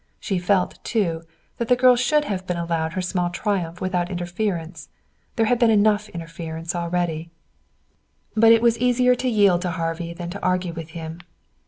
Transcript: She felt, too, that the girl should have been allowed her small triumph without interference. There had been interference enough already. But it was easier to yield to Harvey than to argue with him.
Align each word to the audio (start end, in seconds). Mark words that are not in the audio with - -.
She 0.19 0.39
felt, 0.39 0.83
too, 0.83 1.21
that 1.59 1.67
the 1.67 1.75
girl 1.75 1.95
should 1.95 2.25
have 2.25 2.47
been 2.47 2.57
allowed 2.57 2.93
her 2.93 3.03
small 3.03 3.29
triumph 3.29 3.79
without 3.81 4.09
interference. 4.09 4.89
There 5.35 5.45
had 5.45 5.59
been 5.59 5.69
interference 5.69 6.09
enough 6.73 6.83
already. 6.83 7.29
But 8.35 8.51
it 8.51 8.63
was 8.63 8.79
easier 8.79 9.13
to 9.13 9.29
yield 9.29 9.61
to 9.61 9.69
Harvey 9.69 10.11
than 10.15 10.31
to 10.31 10.41
argue 10.43 10.73
with 10.73 10.89
him. 10.97 11.19